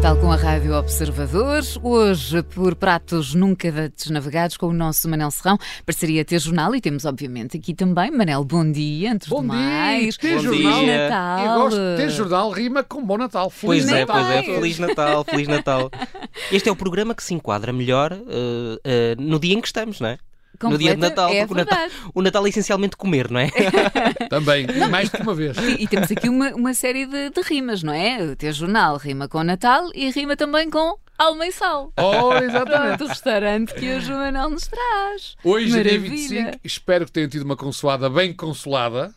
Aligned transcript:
Natal 0.00 0.16
com 0.16 0.32
a 0.32 0.36
Rádio 0.36 0.72
Observador. 0.72 1.62
Hoje, 1.82 2.42
por 2.42 2.74
pratos 2.74 3.34
nunca 3.34 3.68
antes 3.68 4.08
navegados, 4.08 4.56
com 4.56 4.68
o 4.68 4.72
nosso 4.72 5.06
Manel 5.06 5.30
Serrão, 5.30 5.58
parceria 5.84 6.24
ter 6.24 6.38
jornal 6.38 6.74
e 6.74 6.80
temos, 6.80 7.04
obviamente, 7.04 7.58
aqui 7.58 7.74
também. 7.74 8.10
Manel, 8.10 8.42
bom 8.42 8.72
dia, 8.72 9.12
antes 9.12 9.28
Bom 9.28 9.42
de 9.42 9.50
dia, 9.50 9.58
mais. 9.58 10.16
ter 10.16 10.40
Feliz 10.40 10.42
jornal. 10.42 10.86
Natal. 10.86 11.44
Eu 11.44 11.60
gosto 11.60 11.76
de 11.76 11.96
ter 11.98 12.08
jornal, 12.08 12.50
rima 12.50 12.82
com 12.82 13.04
bom 13.04 13.18
Natal. 13.18 13.52
Pois 13.60 13.82
Feliz 13.82 13.92
é, 13.94 14.00
Natal. 14.00 14.24
pois 14.24 14.28
é. 14.30 14.42
Feliz 14.42 14.78
Natal, 14.78 15.24
Feliz 15.24 15.48
Natal. 15.48 15.90
Este 16.50 16.70
é 16.70 16.72
o 16.72 16.76
programa 16.76 17.14
que 17.14 17.22
se 17.22 17.34
enquadra 17.34 17.70
melhor 17.70 18.14
eh, 18.14 18.80
eh, 18.82 19.16
no 19.18 19.38
dia 19.38 19.52
em 19.52 19.60
que 19.60 19.66
estamos, 19.68 20.00
não 20.00 20.08
é? 20.08 20.18
No 20.68 20.76
dia 20.78 20.90
de 20.90 21.00
Completa- 21.00 21.22
Natal, 21.22 21.30
é 21.34 21.46
porque 21.46 21.62
o 21.62 21.64
Natal, 21.64 21.88
o 22.14 22.22
Natal 22.22 22.46
é 22.46 22.48
essencialmente 22.48 22.96
comer, 22.96 23.30
não 23.30 23.40
é? 23.40 23.50
Também, 24.28 24.66
mais 24.90 25.10
de 25.10 25.16
uma 25.22 25.34
vez. 25.34 25.56
E, 25.56 25.84
e 25.84 25.88
temos 25.88 26.10
aqui 26.10 26.28
uma, 26.28 26.50
uma 26.50 26.74
série 26.74 27.06
de, 27.06 27.30
de 27.30 27.40
rimas, 27.42 27.82
não 27.82 27.92
é? 27.92 28.34
Ter 28.36 28.52
jornal 28.52 28.96
rima 28.96 29.28
com 29.28 29.42
Natal 29.42 29.90
e 29.94 30.10
rima 30.10 30.36
também 30.36 30.68
com 30.70 30.96
alma 31.18 31.46
e 31.46 31.52
sal. 31.52 31.92
Oh, 31.98 32.32
exatamente. 32.34 32.96
Pronto, 32.96 33.04
o 33.04 33.08
restaurante 33.08 33.74
que 33.74 33.92
o 33.92 34.08
Manel 34.10 34.50
nos 34.50 34.66
traz. 34.66 35.36
Hoje, 35.44 35.78
é 35.78 35.82
dia 35.82 35.92
Maravilha. 36.00 36.44
25, 36.44 36.60
espero 36.64 37.04
que 37.06 37.12
tenham 37.12 37.28
tido 37.28 37.42
uma 37.42 37.56
consoada 37.56 38.08
bem 38.08 38.32
consolada. 38.32 39.14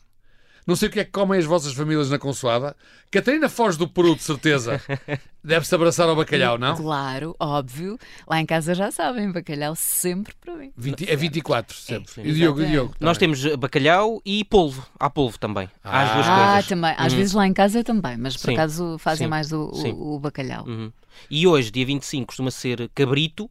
Não 0.65 0.75
sei 0.75 0.87
o 0.87 0.91
que 0.91 0.99
é 0.99 1.03
que 1.03 1.11
comem 1.11 1.37
as 1.39 1.45
vossas 1.45 1.73
famílias 1.73 2.09
na 2.09 2.17
consoada. 2.17 2.75
Catarina 3.11 3.49
foge 3.49 3.77
do 3.77 3.87
Peru, 3.87 4.15
de 4.15 4.23
certeza. 4.23 4.81
Deve-se 5.43 5.75
abraçar 5.75 6.07
ao 6.07 6.15
bacalhau, 6.15 6.57
não? 6.57 6.75
Claro, 6.77 7.35
óbvio. 7.39 7.97
Lá 8.25 8.39
em 8.39 8.45
casa 8.45 8.73
já 8.73 8.89
sabem, 8.91 9.29
bacalhau 9.31 9.75
sempre 9.75 10.33
para 10.39 10.55
mim. 10.55 10.71
20 10.77 11.09
é 11.09 11.15
24, 11.15 11.75
sempre. 11.77 12.11
sim. 12.13 12.21
e 12.23 12.31
o 12.31 12.33
Diogo, 12.33 12.61
e. 12.61 12.67
Diogo 12.67 12.95
Nós 12.99 13.17
temos 13.17 13.45
bacalhau 13.57 14.21
e 14.25 14.45
polvo. 14.45 14.87
Há 14.97 15.09
polvo 15.09 15.37
também. 15.37 15.69
Há 15.83 16.01
as 16.01 16.13
duas 16.13 16.25
Ah, 16.27 16.47
coisas. 16.53 16.67
também. 16.69 16.95
Às 16.97 17.11
vezes 17.13 17.33
lá 17.33 17.45
em 17.45 17.53
casa 17.53 17.83
também, 17.83 18.15
mas 18.17 18.37
por 18.37 18.47
Sim. 18.47 18.53
acaso 18.53 18.97
fazem 18.99 19.25
Sim. 19.25 19.29
mais 19.29 19.51
o, 19.51 19.63
o- 19.65 20.15
o 20.15 20.19
bacalhau. 20.19 20.65
Uhum. 20.65 20.91
E 21.29 21.45
hoje, 21.45 21.69
dia 21.71 21.85
25, 21.85 22.27
costuma 22.27 22.49
ser 22.51 22.89
cabrito 22.95 23.49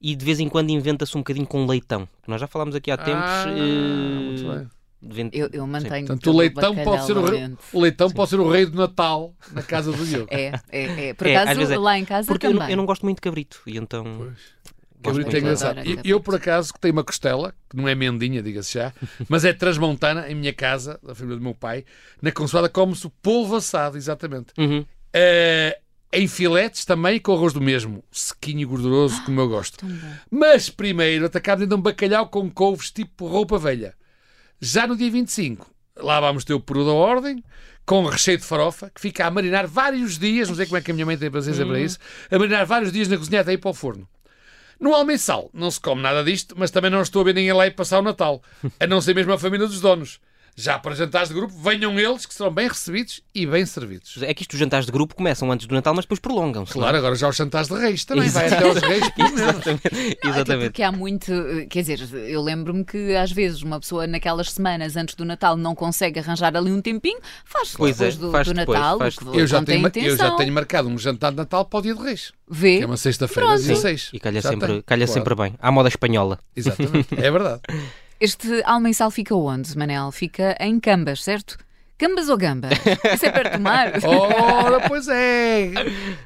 e 0.00 0.16
de 0.16 0.24
vez 0.24 0.40
em 0.40 0.48
quando 0.48 0.70
inventa-se 0.70 1.14
um 1.16 1.20
bocadinho 1.20 1.46
com 1.46 1.66
leitão. 1.66 2.08
Nós 2.26 2.40
já 2.40 2.46
falámos 2.46 2.74
aqui 2.74 2.90
há 2.90 2.96
tempos. 2.96 3.22
Ah, 3.22 3.44
eh, 3.48 4.24
muito 4.24 4.48
bem. 4.50 4.70
De 5.04 5.14
vent- 5.14 5.34
Eu, 5.34 5.48
eu 5.52 5.66
mantenho. 5.66 6.06
Portanto, 6.06 6.30
o 6.30 6.36
leitão, 6.36 6.74
pode 6.74 7.06
ser 7.06 7.16
o, 7.16 7.24
rei, 7.24 7.54
o 7.72 7.80
leitão 7.80 8.10
pode 8.10 8.30
ser 8.30 8.40
o 8.40 8.48
rei 8.50 8.66
do 8.66 8.76
Natal 8.78 9.34
na 9.52 9.62
casa 9.62 9.92
do 9.92 10.04
Diogo. 10.04 10.28
É, 10.30 10.52
é, 10.70 11.08
é. 11.08 11.14
Por 11.14 11.26
É, 11.26 11.36
acaso, 11.36 11.72
é. 11.72 11.78
lá 11.78 11.98
em 11.98 12.04
casa 12.04 12.26
Porque 12.26 12.46
eu 12.46 12.50
também. 12.52 12.66
não, 12.66 12.70
eu 12.70 12.76
não 12.76 12.86
gosto 12.86 13.02
muito 13.04 13.18
de 13.18 13.22
cabrito. 13.22 13.60
E 13.66 13.76
então. 13.76 14.04
gosto 14.04 14.34
Cabrito 15.02 15.36
é 15.36 15.38
engraçado. 15.38 15.80
Eu, 15.84 15.98
eu, 16.04 16.20
por 16.20 16.34
acaso, 16.34 16.72
que 16.72 16.80
tenho 16.80 16.94
uma 16.94 17.04
costela, 17.04 17.54
que 17.68 17.76
não 17.76 17.86
é 17.86 17.94
mendinha, 17.94 18.42
diga-se 18.42 18.72
já, 18.74 18.92
mas 19.28 19.44
é 19.44 19.52
transmontana, 19.52 20.28
em 20.30 20.34
minha 20.34 20.52
casa, 20.52 20.98
da 21.02 21.14
família 21.14 21.36
do 21.36 21.42
meu 21.44 21.54
pai, 21.54 21.84
na 22.22 22.32
consoada 22.32 22.68
come-se 22.70 23.06
o 23.06 23.10
polvo 23.10 23.56
assado, 23.56 23.98
exatamente. 23.98 24.46
Uhum. 24.58 24.84
Eh, 25.12 25.78
em 26.10 26.26
filetes 26.26 26.84
também, 26.84 27.18
com 27.20 27.34
arroz 27.34 27.52
do 27.52 27.60
mesmo, 27.60 28.02
sequinho 28.10 28.60
e 28.60 28.64
gorduroso, 28.64 29.22
como 29.24 29.40
eu 29.40 29.48
gosto. 29.48 29.84
Bom. 29.84 29.94
Mas 30.30 30.70
primeiro 30.70 31.26
atacámos 31.26 31.62
ainda 31.62 31.76
um 31.76 31.80
bacalhau 31.82 32.28
com 32.28 32.48
couves 32.50 32.90
tipo 32.90 33.26
roupa 33.26 33.58
velha. 33.58 33.94
Já 34.60 34.86
no 34.86 34.96
dia 34.96 35.10
25, 35.10 35.70
lá 35.96 36.20
vamos 36.20 36.44
ter 36.44 36.54
o 36.54 36.60
peru 36.60 36.84
da 36.84 36.92
ordem, 36.92 37.42
com 37.84 38.06
recheio 38.06 38.38
de 38.38 38.44
farofa, 38.44 38.90
que 38.94 39.00
fica 39.00 39.26
a 39.26 39.30
marinar 39.30 39.66
vários 39.66 40.18
dias, 40.18 40.48
não 40.48 40.56
sei 40.56 40.66
como 40.66 40.78
é 40.78 40.80
que 40.80 40.90
a 40.90 40.94
minha 40.94 41.06
mãe 41.06 41.18
tem 41.18 41.30
paciência 41.30 41.66
para 41.66 41.80
isso, 41.80 41.98
a 42.30 42.38
marinar 42.38 42.64
vários 42.64 42.92
dias 42.92 43.08
na 43.08 43.16
cozinha 43.16 43.40
até 43.40 43.52
ir 43.52 43.58
para 43.58 43.70
o 43.70 43.74
forno. 43.74 44.08
No 44.80 44.94
almensal 44.94 45.50
não 45.52 45.70
se 45.70 45.80
come 45.80 46.02
nada 46.02 46.24
disto, 46.24 46.54
mas 46.58 46.70
também 46.70 46.90
não 46.90 47.02
estou 47.02 47.22
a 47.22 47.24
ver 47.24 47.34
ninguém 47.34 47.52
lá 47.52 47.66
ir 47.66 47.72
passar 47.72 47.98
o 47.98 48.02
Natal, 48.02 48.42
a 48.80 48.86
não 48.86 49.00
ser 49.00 49.14
mesmo 49.14 49.32
a 49.32 49.38
família 49.38 49.66
dos 49.66 49.80
donos. 49.80 50.20
Já 50.56 50.78
para 50.78 50.94
jantares 50.94 51.28
de 51.30 51.34
grupo, 51.34 51.52
venham 51.60 51.98
eles 51.98 52.26
que 52.26 52.32
serão 52.32 52.52
bem 52.52 52.68
recebidos 52.68 53.20
e 53.34 53.44
bem 53.44 53.66
servidos. 53.66 54.22
É 54.22 54.32
que 54.32 54.42
isto, 54.42 54.52
os 54.52 54.58
jantares 54.58 54.86
de 54.86 54.92
grupo 54.92 55.14
começam 55.14 55.50
antes 55.50 55.66
do 55.66 55.74
Natal, 55.74 55.92
mas 55.94 56.04
depois 56.04 56.20
prolongam-se. 56.20 56.76
não 56.76 56.82
é? 56.82 56.84
Claro, 56.84 56.96
agora 56.98 57.14
já 57.16 57.28
os 57.28 57.34
jantares 57.36 57.68
de 57.68 57.74
reis 57.74 58.04
também, 58.04 58.28
vai 58.28 58.46
até 58.46 58.64
aos 58.64 58.76
reis. 58.80 59.08
pelo 59.10 59.32
menos. 59.32 59.50
Exatamente. 59.66 59.86
Até 59.88 60.28
Exatamente. 60.28 60.64
porque 60.70 60.82
há 60.82 60.92
muito, 60.92 61.32
eh, 61.32 61.66
quer 61.66 61.80
dizer, 61.82 62.08
eu 62.28 62.40
lembro-me 62.40 62.84
que 62.84 63.16
às 63.16 63.32
vezes 63.32 63.62
uma 63.62 63.80
pessoa 63.80 64.06
naquelas 64.06 64.52
semanas 64.52 64.96
antes 64.96 65.14
do 65.16 65.24
Natal 65.24 65.56
não 65.56 65.74
consegue 65.74 66.20
arranjar 66.20 66.56
ali 66.56 66.70
um 66.70 66.80
tempinho, 66.80 67.18
faz 67.44 67.70
é, 67.70 67.72
depois 67.72 68.16
do, 68.16 68.30
faz 68.30 68.46
do 68.46 68.54
depois, 68.54 68.78
Natal, 68.78 68.98
faz 68.98 69.16
depois. 69.16 69.36
Eu 69.38 69.46
já, 69.48 69.62
tenho, 69.62 69.90
eu 69.96 70.16
já 70.16 70.30
tenho 70.36 70.52
marcado 70.52 70.88
um 70.88 70.96
jantar 70.96 71.30
de 71.32 71.36
Natal 71.36 71.64
para 71.64 71.78
o 71.80 71.82
dia 71.82 71.94
de 71.94 72.00
reis. 72.02 72.32
Vê? 72.48 72.76
Que 72.78 72.82
é 72.84 72.86
uma 72.86 72.96
sexta-feira, 72.96 73.48
Pronto. 73.48 73.62
16. 73.62 74.10
E 74.12 74.20
calha 74.20 74.40
Já 74.40 74.50
sempre, 74.50 74.68
tem. 74.68 74.82
calha 74.82 75.06
Claro. 75.06 75.20
sempre 75.20 75.34
bem. 75.34 75.54
À 75.60 75.72
moda 75.72 75.88
espanhola. 75.88 76.38
Exatamente, 76.54 77.08
é 77.12 77.30
verdade. 77.30 77.60
Este 78.24 78.62
almensal 78.64 79.10
fica 79.10 79.34
onde, 79.34 79.76
Manel? 79.76 80.10
Fica 80.10 80.56
em 80.60 80.80
Cambas, 80.80 81.22
certo? 81.22 81.58
Cambas 81.98 82.28
ou 82.28 82.36
Gambas? 82.36 82.72
Isso 83.14 83.26
é 83.26 83.30
perto 83.30 83.56
do 83.56 83.60
mar? 83.62 83.92
Ora, 84.04 84.88
pois 84.88 85.06
é. 85.08 85.70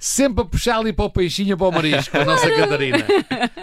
Sempre 0.00 0.42
a 0.42 0.46
puxar 0.46 0.78
ali 0.78 0.92
para 0.92 1.04
o 1.04 1.10
peixinho, 1.10 1.56
para 1.58 1.66
o 1.66 1.72
marisco, 1.72 2.16
a 2.16 2.24
nossa 2.24 2.50
Catarina. 2.50 3.04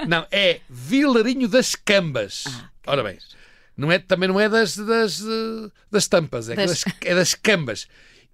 Não, 0.07 0.25
é 0.31 0.59
Vilarinho 0.69 1.47
das 1.47 1.75
Cambas. 1.75 2.43
Ah, 2.47 2.69
Ora 2.87 3.03
bem, 3.03 3.17
não 3.75 3.91
é, 3.91 3.97
também 3.99 4.29
não 4.29 4.39
é 4.39 4.47
das, 4.47 4.75
das, 4.77 5.23
das 5.91 6.07
tampas, 6.07 6.49
é, 6.49 6.55
Das- 6.55 6.83
das, 6.83 6.85
é 7.01 7.15
das 7.15 7.33
Cambas. 7.33 7.87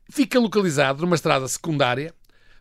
Fica 0.09 0.37
localizado 0.39 1.01
numa 1.03 1.15
estrada 1.15 1.47
secundária, 1.47 2.13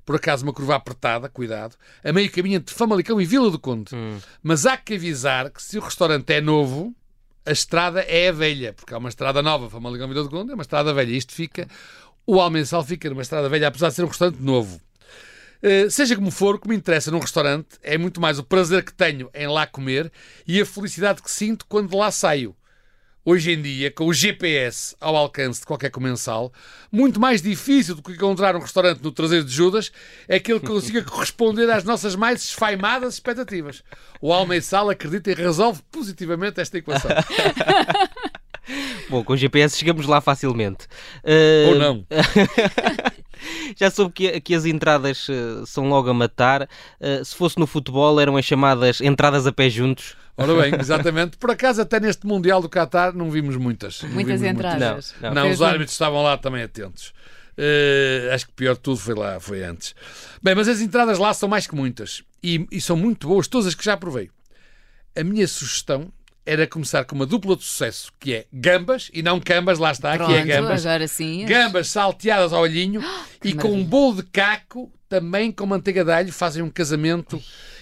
por 0.05 0.15
acaso 0.17 0.45
uma 0.45 0.53
curva 0.53 0.77
apertada, 0.77 1.29
cuidado, 1.29 1.75
a 2.05 2.13
meio 2.13 2.31
caminho 2.31 2.57
entre 2.59 2.75
Famalicão 2.75 3.21
e 3.21 3.25
Vila 3.25 3.51
do 3.51 3.59
Conde. 3.59 3.91
Mas 4.43 4.65
há 4.67 4.77
que 4.77 4.95
avisar 4.95 5.51
que 5.51 5.61
se 5.63 5.77
o 5.77 5.81
restaurante 5.81 6.31
é 6.33 6.41
novo, 6.41 6.95
a 7.45 7.53
estrada 7.53 8.01
é 8.03 8.29
a 8.29 8.33
velha, 8.33 8.73
porque 8.73 8.93
há 8.93 8.99
uma 8.99 9.09
estrada 9.09 9.43
nova, 9.43 9.71
Famalicão 9.71 10.09
Vila 10.09 10.25
do 10.25 10.31
Conde, 10.31 10.53
é 10.53 10.55
uma 10.55 10.63
estrada 10.63 10.93
velha. 10.93 11.13
Isto 11.13 11.33
fica, 11.33 11.67
o 12.27 12.41
Almensal 12.41 12.85
fica 12.85 13.09
numa 13.09 13.23
estrada 13.23 13.49
velha, 13.49 13.69
apesar 13.69 13.89
de 13.89 13.95
ser 13.95 14.05
um 14.05 14.09
restaurante 14.09 14.41
novo. 14.41 14.81
Uh, 15.63 15.91
seja 15.91 16.17
como 16.17 16.31
for, 16.31 16.55
o 16.55 16.59
que 16.59 16.69
me 16.69 16.75
interessa 16.75 17.11
num 17.11 17.19
restaurante 17.19 17.79
é 17.83 17.99
muito 17.99 18.21
mais 18.21 18.39
o 18.39 18.45
prazer 18.45 18.83
que 18.83 18.95
tenho 18.95 19.31
em 19.35 19.47
lá 19.47 19.67
comer 19.67 20.11
e 20.47 20.61
a 20.61 20.65
felicidade 20.65 21.23
que 21.23 21.31
sinto 21.31 21.67
quando 21.67 21.91
de 21.91 21.97
lá 21.97 22.11
saio. 22.11 22.57
Hoje 23.23 23.53
em 23.53 23.61
dia, 23.61 23.91
com 23.91 24.07
o 24.07 24.15
GPS 24.15 24.97
ao 24.99 25.15
alcance 25.15 25.61
de 25.61 25.67
qualquer 25.67 25.91
comensal, 25.91 26.51
muito 26.91 27.21
mais 27.21 27.43
difícil 27.43 27.95
do 27.95 28.03
que 28.03 28.13
encontrar 28.13 28.57
um 28.57 28.61
restaurante 28.61 29.03
no 29.03 29.13
traseiro 29.13 29.45
de 29.45 29.53
Judas 29.53 29.93
é 30.27 30.41
que 30.41 30.51
ele 30.51 30.61
consiga 30.61 31.03
corresponder 31.05 31.71
às 31.71 31.85
nossas 31.85 32.17
mais 32.17 32.43
esfaimadas 32.43 33.15
expectativas. 33.15 33.85
O 34.23 34.33
Almensal 34.33 34.89
acredita 34.89 35.31
e 35.31 35.35
resolve 35.35 35.83
positivamente 35.93 36.61
esta 36.61 36.79
equação. 36.79 37.11
Bom, 39.11 39.23
com 39.23 39.35
o 39.35 39.37
GPS 39.37 39.77
chegamos 39.77 40.07
lá 40.07 40.21
facilmente. 40.21 40.87
Uh, 41.23 41.69
Ou 41.71 41.75
não. 41.79 42.07
Já 43.77 43.91
soube 43.91 44.13
que, 44.13 44.41
que 44.41 44.55
as 44.55 44.65
entradas 44.65 45.29
uh, 45.29 45.67
são 45.67 45.89
logo 45.89 46.11
a 46.11 46.15
matar. 46.15 46.69
Uh, 47.01 47.25
se 47.25 47.35
fosse 47.35 47.59
no 47.59 47.67
futebol, 47.67 48.21
eram 48.21 48.37
as 48.37 48.45
chamadas 48.45 49.01
entradas 49.01 49.47
a 49.47 49.53
pé 49.53 49.69
juntos. 49.69 50.17
Ora 50.37 50.55
bem, 50.55 50.75
exatamente. 50.81 51.37
Por 51.37 51.51
acaso, 51.51 51.83
até 51.83 52.01
neste 52.01 52.27
Mundial 52.27 52.63
do 52.63 52.69
Qatar, 52.69 53.15
não 53.15 53.31
vimos 53.31 53.57
muitas. 53.57 54.03
Não 54.03 54.11
Muitas 54.11 54.41
vimos 54.41 54.55
entradas. 54.55 55.15
Não, 55.21 55.35
Não, 55.35 55.43
Fez 55.43 55.55
os 55.57 55.63
árbitros 55.63 55.93
estavam 55.93 56.23
lá 56.23 56.37
também 56.39 56.63
atentos. 56.63 57.13
Eh, 57.63 58.31
acho 58.33 58.47
que 58.47 58.53
pior 58.53 58.73
de 58.75 58.81
tudo 58.81 58.97
foi 58.97 59.15
lá, 59.15 59.39
foi 59.39 59.63
antes. 59.63 59.95
Bem, 60.43 60.55
mas 60.55 60.67
as 60.67 60.81
entradas 60.81 61.19
lá 61.19 61.35
são 61.35 61.47
mais 61.47 61.67
que 61.67 61.75
muitas. 61.75 62.23
E, 62.43 62.67
e 62.73 62.81
são 62.81 62.97
muito 62.97 63.29
boas, 63.29 63.47
todas 63.49 63.67
as 63.67 63.75
que 63.75 63.85
já 63.85 63.99
provei. 63.99 64.31
A 65.15 65.23
minha 65.23 65.47
sugestão 65.47 66.11
era 66.47 66.67
começar 66.67 67.05
com 67.05 67.15
uma 67.15 67.27
dupla 67.27 67.55
de 67.57 67.63
sucesso, 67.65 68.11
que 68.19 68.33
é 68.35 68.47
gambas, 68.53 69.11
e 69.13 69.23
não 69.23 69.39
cambas, 69.41 69.79
lá 69.79 69.93
está, 69.93 70.17
Pronto, 70.17 70.33
aqui 70.35 70.41
é 70.51 70.57
gambas. 70.61 70.85
agora 70.87 71.07
sim. 71.07 71.45
Gambas 71.47 71.89
salteadas 71.89 72.53
ao 72.53 72.63
olhinho 72.63 73.01
e 73.45 73.53
com 73.53 73.69
um 73.69 73.71
maravilha. 73.73 73.89
bolo 73.89 74.17
de 74.17 74.23
caco, 74.25 74.93
também 75.09 75.53
com 75.53 75.67
manteiga 75.67 76.05
de 76.05 76.11
alho, 76.13 76.33
fazem 76.33 76.63
um 76.63 76.71
casamento 76.71 77.41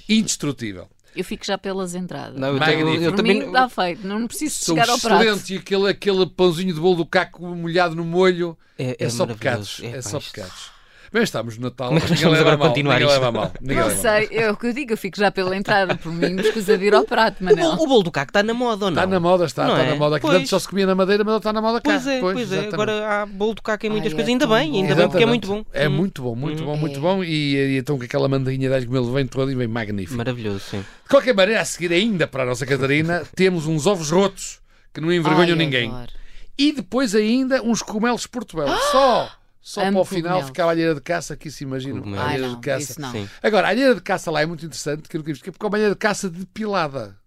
indestrutível. 0.08 0.88
Eu 1.16 1.24
fico 1.24 1.44
já 1.44 1.58
pelas 1.58 1.94
entradas. 1.94 2.38
Não, 2.38 2.54
eu, 2.54 2.60
tenho- 2.60 2.94
eu 3.02 3.10
Por 3.10 3.16
também. 3.16 3.40
mim 3.40 3.46
está 3.46 3.68
feito, 3.68 4.06
não 4.06 4.26
preciso 4.26 4.54
São 4.56 4.74
chegar 4.76 4.88
ao 4.90 4.98
prato. 4.98 5.22
excelentes 5.22 5.50
e 5.50 5.56
aquele, 5.56 5.88
aquele 5.88 6.26
pãozinho 6.26 6.72
de 6.74 6.80
bolo 6.80 6.96
do 6.96 7.06
caco 7.06 7.44
molhado 7.46 7.94
no 7.96 8.04
molho 8.04 8.56
É- 8.78 8.90
é, 8.90 8.96
é 9.06 9.10
só 9.10 9.26
pecados. 9.26 9.80
É, 9.82 9.96
É, 9.96 10.02
só 10.02 10.20
pecados. 10.20 10.70
Bem, 11.12 11.22
estamos 11.22 11.56
no 11.56 11.64
Natal. 11.64 11.90
Mas 11.92 12.10
leva 12.22 12.36
agora 12.40 12.54
a 12.54 12.58
mal, 12.58 12.68
continuar 12.68 13.00
ninguém 13.00 13.14
isto. 13.14 13.32
mal. 13.32 13.52
Ninguém 13.60 13.76
Não 13.78 13.86
leva 13.88 14.00
a 14.00 14.12
mal. 14.12 14.26
sei, 14.28 14.28
é 14.38 14.50
o 14.50 14.56
que 14.56 14.66
eu 14.66 14.72
digo, 14.74 14.92
eu 14.92 14.96
fico 14.96 15.16
já 15.18 15.30
pela 15.30 15.56
entrada, 15.56 15.96
por 15.96 16.12
mim, 16.12 16.28
não 16.34 16.42
escusa 16.44 16.76
de 16.76 16.84
ir 16.84 16.94
ao 16.94 17.04
prato, 17.04 17.42
O, 17.42 17.56
bolo- 17.56 17.82
o 17.82 17.86
bolo 17.86 18.02
do 18.02 18.10
caco 18.10 18.30
está 18.30 18.42
na 18.42 18.52
moda 18.52 18.84
ou 18.86 18.90
não? 18.90 18.98
Está 19.02 19.06
na 19.06 19.18
moda, 19.20 19.44
está, 19.46 19.64
Não 19.64 19.72
está 19.72 19.84
é? 19.86 19.90
na 19.90 19.96
moda. 19.96 20.16
Aqui 20.16 20.26
Pois. 20.26 20.36
antes 20.38 20.50
só 20.50 20.58
se 20.58 20.68
comia 20.68 20.86
na 20.86 20.94
madeira, 20.94 21.24
mas 21.24 21.32
ele 21.32 21.38
está 21.38 21.52
na 21.52 21.62
moda 21.62 21.80
cá. 21.80 21.90
Pois 21.92 22.06
é, 22.06 22.20
pois, 22.20 22.36
é. 22.38 22.42
exatamente. 22.42 22.74
Agora 22.74 23.08
há 23.22 23.26
bolo 23.26 23.54
do 23.54 23.62
caco 23.62 23.86
em 23.86 23.90
muitas 23.90 24.08
Ai, 24.12 24.14
coisas. 24.16 24.28
é 24.28 24.32
Ainda 24.32 24.46
bem, 24.46 24.74
ainda 24.82 24.94
bem, 24.94 25.08
porque 25.08 25.22
é 25.22 25.26
muito 25.26 25.48
bom. 25.48 25.64
É 25.72 25.88
Hum, 25.88 25.92
muito 25.92 26.22
bom, 26.22 26.34
muito 26.34 26.62
Hum. 26.62 26.66
bom, 26.66 26.76
muito 26.76 26.98
É. 26.98 27.00
bom. 27.00 27.24
E, 27.24 27.54
e 27.56 27.78
então 27.78 27.96
com 27.96 28.04
aquela 28.04 28.28
manteiguinha 28.28 28.68
de 28.68 28.74
alho 28.74 28.86
que 28.88 28.96
ele 28.96 29.10
vem 29.10 29.26
todo 29.26 29.50
e 29.50 29.54
vem 29.54 29.66
magnífico. 29.66 30.16
Maravilhoso, 30.18 30.60
sim. 30.60 30.80
De 30.80 31.08
qualquer 31.08 31.34
maneira, 31.34 31.60
a 31.62 31.64
seguir 31.64 31.92
ainda 31.92 32.26
para 32.26 32.42
a 32.42 32.46
nossa 32.46 32.66
Catarina, 32.66 33.22
temos 33.34 33.66
uns 33.66 33.86
ovos 33.86 34.10
rotos 34.10 34.60
que 34.92 35.00
não 35.00 35.10
envergonham 35.12 35.52
Ai, 35.52 35.56
ninguém. 35.56 35.88
adoro. 35.90 36.12
E 36.58 36.72
depois 36.72 37.14
ainda 37.14 37.62
uns 37.62 37.82
cogumelos 37.82 38.26
Portobello. 38.26 38.76
Só! 38.92 39.30
Só 39.68 39.82
Amo 39.82 39.92
para 39.92 40.00
o 40.00 40.04
final 40.06 40.40
cogumelos. 40.40 40.46
ficar 40.46 40.64
a 40.64 40.70
alheira 40.70 40.94
de 40.94 41.00
caça, 41.02 41.34
aqui 41.34 41.50
se 41.50 41.62
imagina. 41.62 42.00
A 42.18 42.22
Ai, 42.22 42.36
alheira 42.36 42.48
não, 42.48 42.54
de 42.54 42.60
caça. 42.62 42.92
isso 42.92 43.00
não. 43.02 43.12
Sim. 43.12 43.28
Agora, 43.42 43.66
a 43.66 43.70
alheira 43.70 43.94
de 43.94 44.00
caça 44.00 44.30
lá 44.30 44.40
é 44.40 44.46
muito 44.46 44.64
interessante, 44.64 45.06
que 45.06 45.14
eu 45.14 45.18
nunca 45.20 45.30
vi, 45.30 45.38
porque 45.38 45.50
é 45.50 45.68
uma 45.68 45.76
alheira 45.76 45.92
de 45.94 45.98
caça 45.98 46.30
depilada. 46.30 47.18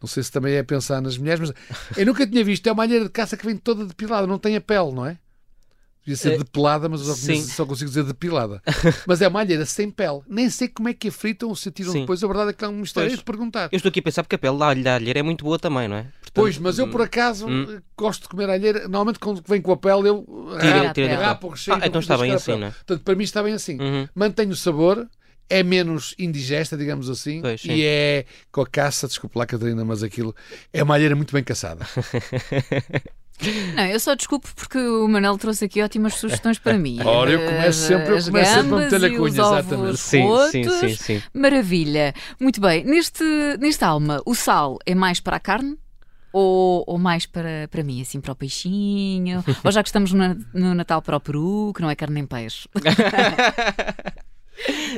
Não 0.00 0.08
sei 0.08 0.22
se 0.22 0.32
também 0.32 0.54
é 0.54 0.62
pensar 0.62 1.02
nas 1.02 1.18
mulheres, 1.18 1.40
mas 1.50 1.98
eu 1.98 2.06
nunca 2.06 2.26
tinha 2.26 2.42
visto. 2.42 2.66
É 2.66 2.72
uma 2.72 2.82
alheira 2.84 3.04
de 3.04 3.10
caça 3.10 3.36
que 3.36 3.44
vem 3.44 3.56
toda 3.56 3.84
depilada, 3.84 4.26
não 4.26 4.38
tem 4.38 4.56
a 4.56 4.60
pele, 4.62 4.92
não 4.92 5.04
é? 5.04 5.18
Devia 6.04 6.16
ser 6.16 6.32
Eh, 6.32 6.38
depelada, 6.38 6.88
mas 6.88 7.00
só, 7.00 7.64
consigo 7.64 7.88
dizer 7.88 8.02
depilada. 8.04 8.60
mas 9.06 9.22
é 9.22 9.28
uma 9.28 9.38
alheira 9.40 9.64
sem 9.64 9.88
pele. 9.90 10.20
Nem 10.28 10.50
sei 10.50 10.66
como 10.68 10.88
é 10.88 10.94
que 10.94 11.08
a 11.08 11.12
fritam 11.12 11.48
ou 11.48 11.54
se 11.56 11.70
tiram 11.70 11.92
depois. 11.92 12.22
A 12.24 12.26
verdade 12.26 12.50
é 12.50 12.52
que 12.52 12.64
é 12.64 12.68
um 12.68 12.72
mistério 12.78 13.08
Pois. 13.10 13.18
de 13.20 13.24
perguntar. 13.24 13.68
Eu 13.70 13.76
estou 13.76 13.88
aqui 13.88 14.00
a 14.00 14.02
pensar 14.02 14.22
porque 14.24 14.34
a 14.34 14.38
pele 14.38 14.58
da 14.82 14.94
alheira 14.96 15.20
é 15.20 15.22
muito 15.22 15.44
boa 15.44 15.58
também, 15.58 15.86
não 15.86 15.96
é? 15.96 16.02
Portanto, 16.02 16.32
Pois, 16.34 16.58
mas 16.58 16.78
eu 16.78 16.88
por 16.88 17.02
acaso 17.02 17.46
Hum. 17.46 17.80
gosto 17.96 18.22
de 18.22 18.28
comer 18.28 18.50
alheira. 18.50 18.80
Normalmente 18.80 19.18
quando 19.20 19.42
vem 19.46 19.60
com 19.62 19.70
a 19.72 19.76
pele 19.76 20.08
eu 20.08 20.26
Tira 20.60 20.72
rapo, 20.78 20.88
a 20.88 20.94
pele. 20.94 21.14
rapo 21.14 21.46
o 21.46 21.50
recheio. 21.50 21.78
Ah, 21.80 21.86
então 21.86 22.00
está 22.00 22.18
bem 22.18 22.32
assim, 22.32 22.56
não 22.56 22.66
é? 22.66 22.70
Portanto, 22.70 23.02
para 23.04 23.14
mim 23.14 23.24
está 23.24 23.42
bem 23.42 23.52
assim. 23.54 23.78
Uhum. 23.80 24.08
Mantém 24.14 24.48
o 24.48 24.56
sabor, 24.56 25.06
é 25.48 25.62
menos 25.62 26.14
indigesta, 26.18 26.76
digamos 26.76 27.10
assim, 27.10 27.40
Pois, 27.42 27.62
e 27.64 27.84
é 27.84 28.24
com 28.50 28.62
a 28.62 28.66
caça, 28.66 29.06
desculpe 29.06 29.38
lá, 29.38 29.44
Catarina, 29.46 29.84
mas 29.84 30.02
aquilo 30.02 30.34
é 30.72 30.82
uma 30.82 30.94
alheira 30.94 31.14
muito 31.14 31.32
bem 31.32 31.44
caçada. 31.44 31.86
Não, 33.74 33.86
eu 33.86 33.98
só 33.98 34.14
desculpo 34.14 34.48
porque 34.54 34.78
o 34.78 35.08
Manel 35.08 35.36
trouxe 35.36 35.64
aqui 35.64 35.82
ótimas 35.82 36.14
sugestões 36.14 36.58
para 36.58 36.78
mim. 36.78 36.98
Ora, 37.04 37.30
eu 37.32 37.40
começo 37.44 37.86
sempre- 37.88 38.12
eu 38.12 38.16
as 38.18 38.24
começo 38.28 38.50
sempre 38.50 38.60
a 38.60 38.62
gambas 38.62 38.84
meter-lhe 38.84 39.06
a 39.06 39.08
e 39.08 39.16
cunha, 39.16 39.32
os 39.32 39.38
ovos 39.38 39.58
exatamente. 39.66 39.96
Sim, 39.98 40.28
sim, 40.50 40.64
sim, 40.70 40.94
sim. 40.96 41.22
Maravilha. 41.34 42.14
Muito 42.40 42.60
bem. 42.60 42.84
Neste, 42.84 43.24
neste 43.58 43.84
alma, 43.84 44.22
o 44.24 44.34
sal 44.34 44.78
é 44.86 44.94
mais 44.94 45.18
para 45.18 45.36
a 45.36 45.40
carne? 45.40 45.76
Ou, 46.32 46.82
ou 46.86 46.98
mais 46.98 47.26
para, 47.26 47.68
para 47.70 47.82
mim, 47.82 48.00
assim, 48.00 48.18
para 48.20 48.32
o 48.32 48.36
peixinho? 48.36 49.44
ou 49.64 49.70
já 49.72 49.82
que 49.82 49.88
estamos 49.88 50.12
no, 50.12 50.34
no 50.54 50.74
Natal 50.74 51.02
para 51.02 51.16
o 51.16 51.20
peru, 51.20 51.72
que 51.74 51.82
não 51.82 51.90
é 51.90 51.94
carne 51.94 52.14
nem 52.14 52.26
peixe? 52.26 52.68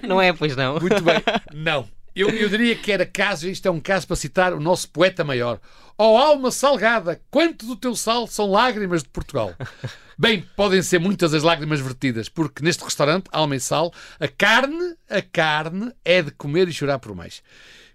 Não 0.07 0.21
é, 0.21 0.33
pois 0.33 0.55
não. 0.57 0.79
Muito 0.79 1.03
bem. 1.03 1.23
Não. 1.55 1.87
Eu, 2.14 2.31
eu 2.31 2.49
diria 2.49 2.76
que 2.76 2.93
era 2.93 3.05
caso, 3.05 3.49
isto 3.49 3.66
é 3.66 3.70
um 3.70 3.81
caso 3.81 4.06
para 4.06 4.14
citar 4.14 4.52
o 4.52 4.61
nosso 4.61 4.88
poeta 4.90 5.25
maior. 5.25 5.61
Ó 5.99 6.16
alma 6.16 6.50
salgada, 6.50 7.20
quanto 7.31 7.66
do 7.66 7.75
teu 7.75 7.96
sal 7.96 8.26
são 8.26 8.50
lágrimas 8.50 9.02
de 9.02 9.08
Portugal? 9.08 9.55
Bem, 10.16 10.49
podem 10.55 10.81
ser 10.81 11.00
muitas 11.00 11.34
as 11.34 11.43
lágrimas 11.43 11.81
vertidas, 11.81 12.28
porque 12.28 12.62
neste 12.62 12.84
restaurante, 12.84 13.26
Alma 13.32 13.56
e 13.56 13.61
Sal, 13.61 13.93
a 14.20 14.28
carne, 14.28 14.94
a 15.11 15.20
carne 15.20 15.93
é 16.05 16.22
de 16.22 16.31
comer 16.31 16.69
e 16.69 16.72
chorar 16.72 17.00
por 17.00 17.16
mais. 17.16 17.43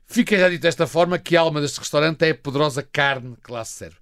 Fica 0.05 0.37
já 0.37 0.49
dito 0.49 0.63
desta 0.63 0.85
forma 0.85 1.17
que 1.17 1.37
a 1.37 1.41
alma 1.41 1.61
deste 1.61 1.79
restaurante 1.79 2.23
é 2.23 2.31
a 2.31 2.35
poderosa 2.35 2.83
carne 2.83 3.37
que 3.41 3.51
lá 3.51 3.63
se 3.63 3.73
serve. 3.73 3.95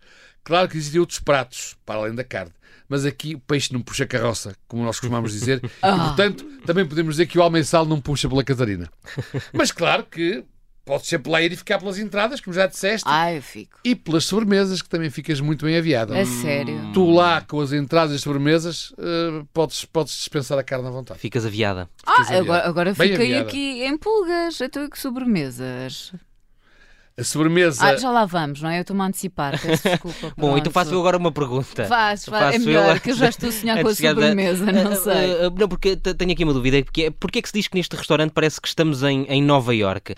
Claro 0.47 0.69
que 0.69 0.77
existem 0.77 0.99
outros 1.01 1.19
pratos, 1.19 1.75
para 1.85 1.99
além 1.99 2.15
da 2.15 2.23
carne, 2.23 2.53
mas 2.87 3.03
aqui 3.05 3.35
o 3.35 3.39
peixe 3.39 3.73
não 3.73 3.81
puxa 3.81 4.05
carroça, 4.05 4.55
como 4.65 4.81
nós 4.81 4.97
costumamos 4.97 5.33
dizer, 5.33 5.59
e 5.65 5.69
Ah. 5.81 6.05
portanto 6.07 6.45
também 6.65 6.85
podemos 6.87 7.15
dizer 7.15 7.25
que 7.25 7.37
o 7.37 7.41
Alma 7.41 7.59
e 7.59 7.65
Sal 7.65 7.85
não 7.85 7.99
puxa 7.99 8.29
pela 8.29 8.45
Catarina. 8.45 8.89
Mas 9.51 9.73
claro 9.73 10.05
que 10.05 10.45
podes 10.85 11.05
sempre 11.07 11.29
lá 11.29 11.41
ir 11.41 11.51
e 11.51 11.55
ficar 11.57 11.79
pelas 11.79 11.99
entradas, 11.99 12.39
como 12.39 12.53
já 12.53 12.65
disseste, 12.65 13.03
Ai, 13.05 13.39
eu 13.39 13.41
fico. 13.41 13.77
e 13.83 13.93
pelas 13.93 14.23
sobremesas, 14.23 14.81
que 14.81 14.87
também 14.87 15.09
ficas 15.09 15.41
muito 15.41 15.65
bem 15.65 15.75
aviada. 15.77 16.17
A 16.17 16.25
sério. 16.25 16.91
Tu 16.93 17.11
lá 17.11 17.41
com 17.41 17.59
as 17.59 17.73
entradas 17.73 18.13
e 18.13 18.15
as 18.15 18.21
sobremesas 18.21 18.93
eh, 18.97 19.43
podes, 19.53 19.83
podes 19.83 20.13
dispensar 20.13 20.57
a 20.57 20.63
carne 20.63 20.87
à 20.87 20.89
vontade. 20.89 21.19
Ficas 21.19 21.45
aviada. 21.45 21.89
Ah, 22.05 22.21
aviada. 22.21 22.37
agora, 22.37 22.67
agora 22.69 22.93
Bem 22.93 23.09
fiquei 23.09 23.25
aviada. 23.33 23.49
aqui 23.49 23.83
em 23.83 23.97
pulgas. 23.97 24.61
Então, 24.61 24.85
e 24.85 24.89
que 24.89 24.97
sobremesas? 24.97 26.13
A 27.19 27.23
sobremesa. 27.23 27.83
Ah, 27.83 27.97
já 27.97 28.11
lá 28.11 28.25
vamos, 28.25 28.61
não 28.61 28.69
é? 28.69 28.77
Eu 28.77 28.81
estou-me 28.81 29.01
a 29.01 29.05
antecipar. 29.05 29.59
Peço 29.59 29.81
desculpa. 29.89 30.33
Bom, 30.37 30.55
então 30.55 30.71
faço 30.71 30.93
eu 30.93 30.99
agora 30.99 31.17
uma 31.17 31.31
pergunta. 31.31 31.85
Faz, 31.85 32.25
faz. 32.25 32.55
É 32.55 32.59
melhor, 32.59 32.95
eu- 32.95 33.01
que 33.01 33.09
eu 33.09 33.15
já 33.15 33.29
estou 33.29 33.49
a 33.49 33.51
sonhar 33.51 33.81
com 33.81 33.87
a 33.87 33.95
sobremesa, 33.95 34.71
não 34.71 34.91
Ah, 34.91 34.95
sei. 34.95 35.13
ah, 35.31 35.47
ah, 35.47 35.53
não, 35.59 35.67
porque 35.67 35.95
te- 35.95 36.13
tenho 36.13 36.31
aqui 36.31 36.43
uma 36.43 36.53
dúvida. 36.53 36.83
Porque, 36.83 37.09
porque 37.09 37.39
é 37.39 37.41
que 37.41 37.47
se 37.49 37.53
diz 37.57 37.67
que 37.67 37.75
neste 37.75 37.95
restaurante 37.95 38.31
parece 38.33 38.61
que 38.61 38.67
estamos 38.67 39.01
em, 39.01 39.23
em 39.29 39.41
Nova 39.41 39.73
York? 39.73 40.13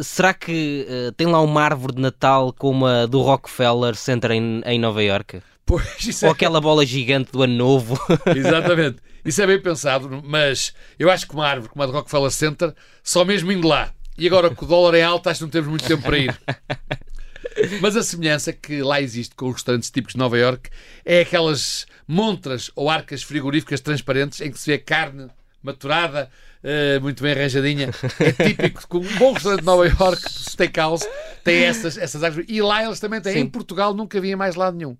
será 0.00 0.34
que 0.34 0.86
ah, 0.90 1.12
tem 1.16 1.28
lá 1.28 1.40
uma 1.40 1.62
árvore 1.62 1.94
de 1.94 2.02
Natal 2.02 2.52
como 2.52 2.84
a 2.84 3.06
do 3.06 3.20
Rockefeller 3.22 3.94
Center 3.94 4.32
em, 4.32 4.60
em 4.66 4.78
Nova 4.78 5.02
York? 5.04 5.40
Pois, 5.64 5.84
isso 6.04 6.24
Ou 6.26 6.30
é, 6.30 6.34
aquela 6.34 6.60
bola 6.60 6.84
gigante 6.84 7.30
do 7.30 7.42
Ano 7.44 7.54
Novo? 7.54 7.96
exatamente. 8.34 8.96
Isso 9.24 9.40
é 9.42 9.46
bem 9.46 9.60
pensado, 9.60 10.22
mas 10.24 10.72
eu 10.98 11.10
acho 11.10 11.28
que 11.28 11.34
uma 11.34 11.46
árvore 11.46 11.70
como 11.70 11.82
a 11.82 11.86
de 11.86 11.92
Rockefeller 11.92 12.30
Center, 12.30 12.74
só 13.04 13.24
mesmo 13.24 13.52
indo 13.52 13.68
lá. 13.68 13.90
E 14.18 14.26
agora 14.26 14.52
que 14.52 14.64
o 14.64 14.66
dólar 14.66 14.96
é 14.96 15.02
alto, 15.02 15.28
acho 15.28 15.38
que 15.38 15.44
não 15.44 15.50
temos 15.50 15.68
muito 15.68 15.86
tempo 15.86 16.02
para 16.02 16.18
ir. 16.18 16.36
Mas 17.80 17.96
a 17.96 18.02
semelhança 18.02 18.52
que 18.52 18.82
lá 18.82 19.00
existe 19.00 19.34
com 19.34 19.46
os 19.46 19.54
restaurantes 19.54 19.90
típicos 19.90 20.14
de 20.14 20.18
Nova 20.18 20.36
York 20.36 20.70
é 21.04 21.20
aquelas 21.20 21.86
montras 22.06 22.70
ou 22.74 22.90
arcas 22.90 23.22
frigoríficas 23.22 23.80
transparentes 23.80 24.40
em 24.40 24.50
que 24.50 24.58
se 24.58 24.70
vê 24.70 24.78
carne 24.78 25.28
maturada, 25.62 26.30
eh, 26.62 26.98
muito 27.00 27.22
bem 27.22 27.32
arranjadinha. 27.32 27.90
É 28.18 28.32
típico 28.32 28.88
que 28.88 28.96
um 28.96 29.18
bom 29.18 29.32
restaurante 29.32 29.60
de 29.60 29.66
Nova 29.66 29.86
York, 29.86 30.22
de 30.22 30.50
steakhouse, 30.50 31.08
tem 31.44 31.64
essas, 31.64 31.96
essas 31.96 32.22
arcas. 32.22 32.44
E 32.48 32.60
lá 32.60 32.84
eles 32.84 33.00
também 33.00 33.20
têm. 33.20 33.34
Sim. 33.34 33.40
Em 33.40 33.46
Portugal 33.46 33.94
nunca 33.94 34.18
havia 34.18 34.36
mais 34.36 34.54
lado 34.54 34.76
nenhum. 34.76 34.96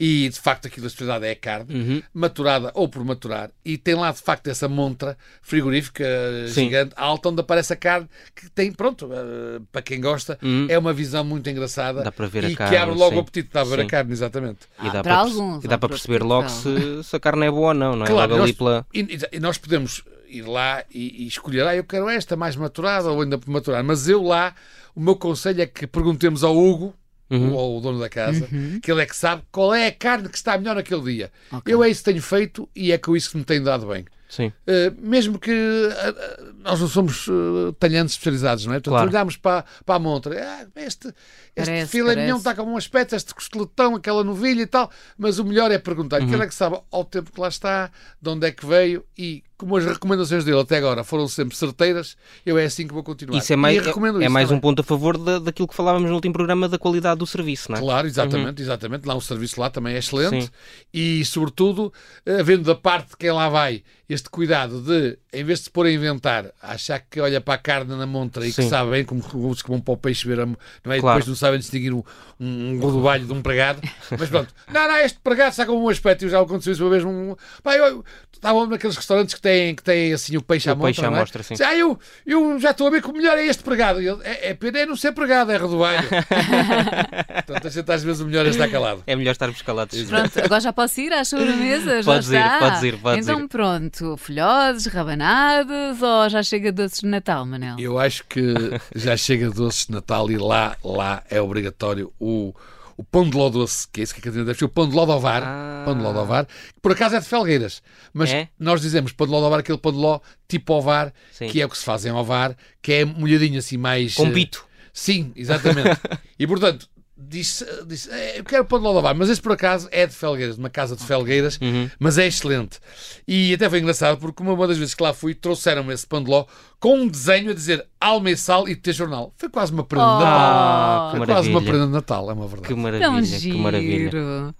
E 0.00 0.28
de 0.28 0.40
facto 0.40 0.66
aquilo 0.66 0.86
a 0.86 0.88
especialidade 0.88 1.26
é 1.26 1.30
a 1.32 1.36
carne, 1.36 1.72
Uhum. 1.74 2.02
maturada 2.12 2.70
ou 2.74 2.88
por 2.88 3.04
maturar. 3.04 3.50
E 3.64 3.78
tem 3.78 3.94
lá 3.94 4.10
de 4.10 4.20
facto 4.20 4.48
essa 4.48 4.68
montra 4.68 5.16
frigorífica 5.40 6.04
Sim. 6.48 6.64
gigante, 6.64 6.92
alta, 6.96 7.28
onde 7.28 7.40
aparece 7.40 7.72
a 7.72 7.76
carne 7.76 8.08
que 8.34 8.50
tem, 8.50 8.72
pronto, 8.72 9.08
eh, 9.12 9.60
para 9.70 9.82
quem 9.82 10.00
gosta, 10.00 10.38
Uhum. 10.42 10.66
é 10.68 10.76
uma 10.78 10.92
visão 10.92 11.22
muito 11.24 11.48
engraçada 11.48 12.02
Dá 12.02 12.10
para 12.12 12.26
ver 12.26 12.44
a 12.44 12.48
e 12.48 12.50
que 12.50 12.56
carne, 12.56 12.76
abre 12.76 12.94
logo 12.96 13.10
sim. 13.10 13.16
o 13.16 13.20
apetite. 13.20 13.48
Dá 13.52 13.60
para 13.64 13.70
ver 13.76 13.80
Sim. 13.82 13.86
a 13.86 13.90
carne, 13.90 14.12
exatamente. 14.12 14.58
E 14.82 14.88
Ah, 14.88 14.90
dá 14.90 14.90
para 14.90 15.02
para, 15.02 15.16
alguns, 15.18 15.64
e 15.64 15.68
dá 15.68 15.78
para 15.78 15.88
perceber 15.88 16.22
logo 16.22 16.48
se, 16.48 17.04
se 17.04 17.14
a 17.16 17.20
carne 17.20 17.46
é 17.46 17.50
boa 17.50 17.68
ou 17.68 17.74
não, 17.74 17.94
não 17.96 18.04
é? 18.04 18.08
Claro, 18.08 18.32
logo 18.32 18.36
nós- 18.40 18.50
ali 18.50 18.52
pela... 18.54 18.86
e, 18.92 19.18
e 19.32 19.40
nós 19.40 19.58
podemos 19.58 20.02
ir 20.28 20.42
lá 20.42 20.82
e, 20.90 21.24
e 21.24 21.26
escolher, 21.26 21.66
ah, 21.66 21.76
eu 21.76 21.84
quero 21.84 22.08
esta 22.08 22.34
mais 22.34 22.56
maturada 22.56 23.10
ou 23.10 23.20
ainda 23.20 23.36
por 23.38 23.50
maturar, 23.50 23.84
mas 23.84 24.08
eu 24.08 24.22
lá, 24.22 24.54
o 24.94 25.00
meu 25.00 25.14
conselho 25.14 25.60
é 25.62 25.66
que 25.66 25.86
perguntemos 25.86 26.42
ao 26.42 26.56
Hugo, 26.56 26.94
Uhum. 27.32 27.52
ou 27.54 27.76
ao 27.76 27.80
dono 27.80 27.98
da 27.98 28.08
casa, 28.08 28.46
que 28.82 28.90
ele 28.92 29.02
é 29.02 29.06
que 29.06 29.16
sabe 29.16 29.42
qual 29.50 29.74
é 29.74 29.86
a 29.86 29.92
carne 29.92 30.28
que 30.28 30.36
está 30.36 30.56
melhor 30.58 30.74
naquele 30.76 31.02
dia. 31.02 31.32
Ok. 31.50 31.72
Eu 31.72 31.82
é 31.82 31.88
isso 31.88 32.02
que 32.04 32.10
tenho 32.10 32.22
feito 32.22 32.68
e 32.76 32.92
é 32.92 32.98
com 32.98 33.16
isso 33.16 33.30
que 33.30 33.38
me 33.38 33.44
tem 33.44 33.62
dado 33.62 33.86
bem. 33.86 34.04
Sim. 34.28 34.46
Uh, 34.66 34.94
mesmo 34.98 35.38
que 35.38 35.50
uh, 35.52 36.54
nós 36.62 36.80
não 36.80 36.88
somos 36.88 37.26
uh, 37.28 37.72
talhantes 37.78 38.14
especializados, 38.14 38.64
não 38.64 38.72
é? 38.72 38.76
Portanto, 38.76 38.92
Claro. 38.94 39.10
olhamos 39.10 39.36
para, 39.36 39.64
para 39.84 39.94
a 39.94 39.98
montra, 39.98 40.42
ah, 40.42 40.66
este, 40.80 41.08
este 41.54 41.66
Parece, 41.70 41.90
filé 41.92 42.14
mignon 42.16 42.26
parece. 42.28 42.38
está 42.38 42.54
com 42.54 42.62
um 42.72 42.76
aspecto, 42.78 43.14
este 43.14 43.34
costeletão, 43.34 43.94
aquela 43.94 44.24
novilha 44.24 44.62
e 44.62 44.66
tal, 44.66 44.90
mas 45.18 45.38
o 45.38 45.44
melhor 45.44 45.70
é 45.70 45.78
perguntar, 45.78 46.22
Uhum. 46.22 46.28
que 46.28 46.34
ele 46.34 46.44
é 46.44 46.46
que 46.46 46.54
sabe 46.54 46.80
ao 46.90 47.04
tempo 47.04 47.30
que 47.30 47.38
lá 47.38 47.48
está, 47.48 47.90
de 48.22 48.28
onde 48.30 48.46
é 48.46 48.50
que 48.50 48.64
veio 48.64 49.04
e 49.18 49.42
como 49.62 49.76
as 49.76 49.84
recomendações 49.84 50.44
dele 50.44 50.58
até 50.58 50.76
agora 50.76 51.04
foram 51.04 51.28
sempre 51.28 51.56
certeiras, 51.56 52.16
eu 52.44 52.58
é 52.58 52.64
assim 52.64 52.84
que 52.84 52.92
vou 52.92 53.04
continuar. 53.04 53.38
Isso 53.38 53.52
é 53.52 53.56
mais, 53.56 53.76
e 53.76 53.80
recomendo 53.80 54.20
é 54.20 54.24
isso 54.24 54.32
mais 54.32 54.46
um 54.46 54.48
também. 54.50 54.60
ponto 54.62 54.80
a 54.80 54.82
favor 54.82 55.16
da, 55.16 55.38
daquilo 55.38 55.68
que 55.68 55.74
falávamos 55.74 56.08
no 56.08 56.14
último 56.16 56.34
programa 56.34 56.68
da 56.68 56.78
qualidade 56.78 57.20
do 57.20 57.26
serviço, 57.26 57.70
não 57.70 57.78
é? 57.78 57.80
Claro, 57.80 58.06
exatamente, 58.08 58.60
exatamente. 58.60 59.06
Lá 59.06 59.14
o 59.14 59.20
serviço 59.20 59.60
lá 59.60 59.70
também 59.70 59.94
é 59.94 59.98
excelente 59.98 60.46
Sim. 60.46 60.50
e, 60.92 61.24
sobretudo, 61.24 61.92
eh, 62.26 62.40
havendo 62.40 62.64
da 62.64 62.74
parte 62.74 63.10
de 63.10 63.16
quem 63.16 63.30
lá 63.30 63.48
vai 63.48 63.84
este 64.08 64.28
cuidado 64.28 64.82
de, 64.82 65.16
em 65.32 65.42
vez 65.42 65.60
de 65.60 65.64
se 65.66 65.70
pôr 65.70 65.86
a 65.86 65.90
inventar, 65.90 66.50
achar 66.60 66.98
que 67.00 67.18
olha 67.18 67.40
para 67.40 67.54
a 67.54 67.58
carne 67.58 67.96
na 67.96 68.04
montra 68.06 68.44
e 68.46 68.52
que 68.52 68.62
Sim. 68.62 68.68
sabe 68.68 68.90
bem 68.90 69.04
como 69.04 69.22
os 69.48 69.62
que 69.62 69.68
vão 69.70 69.80
para 69.80 69.94
o 69.94 69.96
peixe 69.96 70.26
ver, 70.28 70.44
não 70.44 70.56
é? 70.92 70.98
E 70.98 71.00
Claro. 71.00 71.18
depois 71.18 71.26
não 71.28 71.34
sabem 71.34 71.58
distinguir 71.58 71.94
um, 71.94 72.02
um 72.38 72.78
rodobalho 72.78 73.24
de 73.24 73.32
um 73.32 73.40
pregado. 73.40 73.80
Mas 74.18 74.28
pronto, 74.28 74.52
não, 74.70 74.88
não, 74.88 74.96
este 74.98 75.18
pregado 75.20 75.50
está 75.52 75.64
com 75.64 75.72
um 75.82 75.88
aspecto. 75.88 76.24
Eu 76.24 76.28
já 76.28 76.40
aconteceu 76.40 76.72
isso 76.74 76.84
uma 76.84 76.90
vez. 76.90 77.02
Um, 77.04 77.34
pá, 77.62 77.74
eu, 77.76 78.04
estavam 78.32 78.66
naqueles 78.66 78.96
restaurantes 78.96 79.34
que 79.34 79.40
têm, 79.40 79.51
que 79.76 79.82
têm 79.82 80.12
assim 80.12 80.36
o 80.36 80.42
peixe 80.42 80.68
O 80.68 80.72
à 80.72 80.74
mostra. 80.74 80.86
peixe 80.94 81.04
à 81.04 81.06
é? 81.06 81.20
mostra, 81.20 81.42
sim. 81.42 81.54
Diz, 81.54 81.60
Ah, 81.60 81.74
eu, 81.74 81.98
eu 82.26 82.58
já 82.58 82.70
estou 82.70 82.86
a 82.86 82.90
ver 82.90 83.02
que 83.02 83.08
o 83.08 83.12
melhor 83.12 83.36
é 83.38 83.46
este 83.46 83.62
pregado. 83.62 84.00
E 84.02 84.08
ele, 84.08 84.20
é, 84.24 84.50
é 84.50 84.54
pena 84.54 84.78
é 84.80 84.86
não 84.86 84.96
ser 84.96 85.12
pregado, 85.12 85.50
é 85.52 85.56
rodobalho. 85.56 86.08
Portanto, 86.08 87.66
a 87.66 87.70
gente 87.70 87.90
às 87.92 88.02
vezes 88.02 88.20
o 88.20 88.26
melhor 88.26 88.46
é 88.46 88.48
estar 88.50 88.68
calado. 88.68 89.02
É 89.06 89.14
melhor 89.16 89.32
estarmos 89.32 89.60
calados. 89.62 90.02
Pronto, 90.04 90.38
agora 90.40 90.60
já 90.60 90.72
posso 90.72 91.00
ir 91.00 91.12
às 91.12 91.28
sobremesas? 91.28 92.04
Podes 92.04 92.28
já 92.28 92.38
ir, 92.40 92.44
está. 92.44 92.58
podes 92.58 92.82
ir, 92.82 92.96
podes 92.98 93.26
então 93.28 93.40
ir. 93.44 93.48
pronto, 93.48 94.16
folhosos, 94.16 94.86
rabanados 94.86 96.02
ou 96.02 96.28
já 96.28 96.42
chega 96.42 96.72
doces 96.72 97.00
de 97.00 97.06
Natal, 97.06 97.44
Manel? 97.46 97.76
Eu 97.78 97.98
acho 97.98 98.24
que 98.28 98.54
já 98.94 99.16
chega 99.16 99.50
doces 99.50 99.86
de 99.86 99.92
Natal 99.92 100.30
e 100.30 100.36
lá, 100.38 100.76
lá 100.84 101.22
é 101.30 101.40
obrigatório 101.40 102.12
o, 102.20 102.54
o 102.96 103.02
pão 103.04 103.28
de 103.28 103.36
ló 103.36 103.48
doce, 103.48 103.86
que 103.92 104.00
é 104.00 104.04
isso 104.04 104.14
que 104.14 104.20
a 104.20 104.22
Catarina 104.22 104.44
deve 104.46 104.58
ser, 104.58 104.64
o 104.64 104.68
pão 104.68 104.88
de 104.88 104.94
ló 104.94 105.04
de 105.04 105.12
ovar, 105.12 105.42
Ah. 105.42 105.82
pão 105.84 105.96
de 105.96 106.02
ló 106.02 106.12
de 106.12 106.18
ovar, 106.18 106.46
que 106.46 106.80
por 106.80 106.92
acaso 106.92 107.16
é 107.16 107.20
de 107.20 107.26
felgueiras, 107.26 107.82
mas 108.12 108.30
É? 108.30 108.48
nós 108.58 108.80
dizemos 108.80 109.12
pão 109.12 109.26
de 109.26 109.32
ló 109.32 109.40
de 109.40 109.46
ovar, 109.46 109.60
aquele 109.60 109.78
pão 109.78 109.92
de 109.92 109.98
ló 109.98 110.20
tipo 110.48 110.72
ovar, 110.74 111.12
Sim. 111.32 111.48
que 111.48 111.60
é 111.60 111.66
o 111.66 111.68
que 111.68 111.78
se 111.78 111.84
faz 111.84 112.04
em 112.06 112.12
ovar, 112.12 112.56
que 112.80 112.92
é 112.92 113.04
molhadinho 113.04 113.58
assim 113.58 113.76
mais... 113.76 114.14
Com 114.14 114.26
eh, 114.26 114.30
pito. 114.30 114.66
Sim, 114.92 115.32
exatamente. 115.34 115.98
e 116.38 116.46
portanto, 116.46 116.86
disse, 117.28 117.64
disse 117.86 118.10
"Eh, 118.10 118.38
eu 118.40 118.44
quero 118.44 118.64
pão 118.64 118.80
de 118.80 118.86
ovar, 118.86 119.14
mas 119.14 119.28
esse 119.30 119.40
por 119.40 119.52
acaso 119.52 119.88
é 119.90 120.06
de 120.06 120.14
felgueiras, 120.14 120.54
de 120.56 120.60
uma 120.60 120.70
casa 120.70 120.96
de 120.96 121.04
felgueiras, 121.04 121.58
Uhum. 121.62 121.88
mas 121.98 122.18
é 122.18 122.26
excelente. 122.26 122.78
E 123.26 123.54
até 123.54 123.68
foi 123.70 123.78
engraçado 123.80 124.18
porque 124.18 124.42
uma 124.42 124.66
das 124.66 124.76
vezes 124.78 124.94
que 124.94 125.02
lá 125.02 125.12
fui, 125.12 125.34
trouxeram-me 125.34 125.92
esse 125.94 126.06
pão 126.06 126.22
de 126.22 126.30
ló 126.30 126.44
com 126.80 126.96
um 126.96 127.08
desenho 127.08 127.50
a 127.50 127.54
dizer 127.54 127.86
alma 128.00 128.30
e 128.30 128.36
sal 128.36 128.68
e 128.68 128.74
ter 128.74 128.92
jornal. 128.92 129.32
Foi 129.36 129.48
quase 129.48 129.72
uma 129.72 129.84
prenda 129.84 130.04
de 130.04 130.12
Natal. 130.12 130.28
Ah, 130.32 131.14
Foi 131.16 131.26
quase 131.26 131.48
uma 131.50 131.62
prenda 131.62 131.86
de 131.86 131.92
Natal, 131.92 132.30
é 132.30 132.34
uma 132.34 132.46
verdade. 132.46 132.68
Que 132.68 132.74
maravilha, 132.80 133.38
que 133.38 133.52
maravilha. 133.54 134.54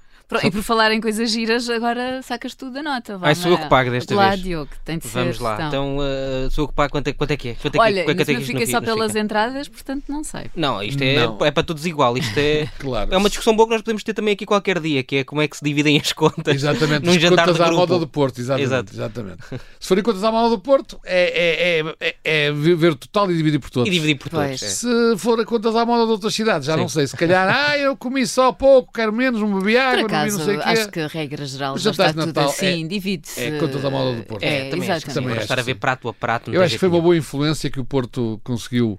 E 0.44 0.50
por 0.50 0.62
falar 0.62 0.92
em 0.92 1.00
coisas 1.00 1.30
giras, 1.30 1.68
agora 1.68 2.20
sacas 2.22 2.54
tudo 2.54 2.72
da 2.72 2.82
nota. 2.82 3.18
Vá, 3.18 3.28
Ai, 3.28 3.34
sou 3.34 3.50
eu 3.50 3.58
que 3.58 3.68
pago 3.68 3.90
desta 3.90 4.14
Lá, 4.14 4.30
vez. 4.30 4.42
Diogo, 4.42 4.70
tem 4.84 4.98
de 4.98 5.04
ser. 5.06 5.18
Vamos 5.18 5.38
lá. 5.38 5.66
Então, 5.68 5.98
uh, 5.98 6.50
sou 6.50 6.64
eu 6.64 6.68
que 6.68 6.74
pago. 6.74 6.90
Quanto 6.92 7.08
é, 7.08 7.12
quanto 7.12 7.30
é 7.30 7.36
que 7.36 7.48
é? 7.50 7.54
Quanto 7.54 7.74
é 7.74 7.78
que, 7.78 7.84
Olha, 7.84 8.04
quanto 8.04 8.20
é 8.20 8.24
que 8.24 8.66
só 8.66 8.80
pelas 8.80 9.12
fica? 9.12 9.20
entradas, 9.20 9.68
portanto 9.68 10.04
não 10.08 10.24
sei. 10.24 10.46
Não, 10.56 10.82
isto 10.82 11.02
é, 11.02 11.26
Não. 11.26 11.38
é 11.44 11.50
para 11.50 11.62
todos 11.62 11.84
igual. 11.86 12.16
Isto 12.16 12.38
é, 12.38 12.68
Claro. 12.78 13.12
é 13.12 13.16
uma 13.16 13.28
discussão 13.28 13.54
boa 13.54 13.66
que 13.68 13.74
nós 13.74 13.82
podemos 13.82 14.02
ter 14.02 14.14
também 14.14 14.32
aqui 14.34 14.46
qualquer 14.46 14.80
dia, 14.80 15.02
que 15.02 15.16
é 15.16 15.24
como 15.24 15.40
é 15.42 15.48
que 15.48 15.56
se 15.56 15.64
dividem 15.64 15.98
as 16.00 16.12
contas 16.12 16.54
Exatamente, 16.54 17.04
num 17.06 17.12
as 17.12 17.20
jantar 17.20 17.44
contas 17.46 17.56
de 17.56 17.62
à 17.62 17.66
grupo. 17.66 17.80
moda 17.80 17.98
do 17.98 18.06
Porto, 18.08 18.38
exatamente. 18.40 18.66
Exato. 18.66 18.92
exatamente. 18.94 19.38
Se 19.78 19.88
forem 19.88 20.02
contas 20.02 20.24
à 20.24 20.32
moda 20.32 20.50
do 20.50 20.58
Porto, 20.58 20.98
é, 21.04 21.80
é, 21.80 21.80
é, 21.80 22.16
é, 22.24 22.46
é 22.46 22.52
ver 22.52 22.94
total 22.94 23.30
e 23.30 23.36
dividir 23.36 23.58
por 23.58 23.70
todos. 23.70 23.88
E 23.88 23.90
dividir 23.90 24.16
por 24.16 24.28
todos. 24.28 24.62
É. 24.62 24.66
Se 24.66 24.86
forem 25.18 25.44
contas 25.44 25.74
à 25.76 25.84
moda 25.84 26.04
de 26.04 26.10
outras 26.12 26.34
cidades, 26.34 26.66
já 26.66 26.74
Sim. 26.74 26.80
não 26.80 26.88
sei. 26.88 27.06
Se 27.06 27.16
calhar, 27.16 27.48
ah, 27.54 27.76
eu 27.78 27.96
comi 27.96 28.26
só 28.26 28.52
pouco, 28.52 28.92
quero 28.92 29.12
menos, 29.12 29.40
não 29.40 29.58
bebi 29.58 29.76
água, 29.76 30.08
vi 30.24 30.32
não 30.32 30.38
sei 30.40 30.56
o 30.56 30.58
quê. 30.58 30.68
acho 30.68 30.90
que 30.90 31.00
a 31.00 31.06
regra 31.06 31.46
geral 31.46 31.78
já 31.78 31.90
está 31.90 32.12
tudo 32.12 32.26
Natal 32.26 32.48
assim, 32.48 32.86
divide-se. 32.86 33.40
é 33.40 33.58
contas 33.58 33.84
à 33.84 33.90
moda 33.90 34.16
do 34.16 34.24
Porto. 34.24 34.42
É, 34.42 34.70
também 34.70 34.90
acho 34.90 35.06
que. 35.06 35.14
Também 35.14 35.32
acho 35.32 35.42
estar 35.42 35.58
a 35.58 35.62
ver 35.62 35.74
prato 35.76 36.08
a 36.08 36.14
prato. 36.14 36.52
Eu 36.52 36.62
acho 36.62 36.74
que 36.74 36.78
foi 36.78 36.88
uma 36.88 37.00
boa 37.00 37.16
influência 37.16 37.70
que 37.70 37.80
o 37.80 37.84
Porto 37.84 38.40
conseguiu 38.44 38.98